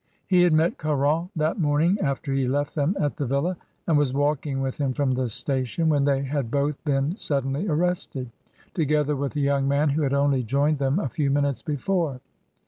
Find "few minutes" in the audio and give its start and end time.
11.07-11.61